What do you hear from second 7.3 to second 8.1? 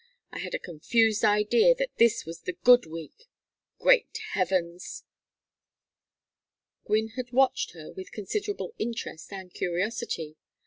watched her